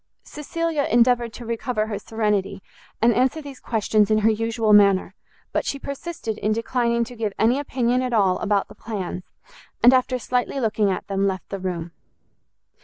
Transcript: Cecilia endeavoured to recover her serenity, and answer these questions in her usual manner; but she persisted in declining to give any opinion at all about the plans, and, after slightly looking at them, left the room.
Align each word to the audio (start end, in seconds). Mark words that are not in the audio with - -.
Cecilia 0.23 0.85
endeavoured 0.85 1.31
to 1.33 1.45
recover 1.45 1.85
her 1.85 1.99
serenity, 1.99 2.63
and 3.03 3.13
answer 3.13 3.39
these 3.39 3.59
questions 3.59 4.09
in 4.09 4.17
her 4.25 4.31
usual 4.31 4.73
manner; 4.73 5.13
but 5.51 5.63
she 5.63 5.77
persisted 5.77 6.39
in 6.39 6.53
declining 6.53 7.03
to 7.03 7.15
give 7.15 7.33
any 7.37 7.59
opinion 7.59 8.01
at 8.01 8.11
all 8.11 8.39
about 8.39 8.67
the 8.67 8.73
plans, 8.73 9.21
and, 9.83 9.93
after 9.93 10.17
slightly 10.17 10.59
looking 10.59 10.89
at 10.89 11.05
them, 11.05 11.27
left 11.27 11.49
the 11.49 11.59
room. 11.59 11.91